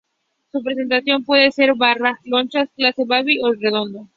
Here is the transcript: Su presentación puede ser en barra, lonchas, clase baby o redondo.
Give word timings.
Su 0.51 0.63
presentación 0.63 1.23
puede 1.23 1.51
ser 1.51 1.69
en 1.69 1.77
barra, 1.77 2.19
lonchas, 2.23 2.67
clase 2.75 3.05
baby 3.05 3.39
o 3.43 3.53
redondo. 3.53 4.09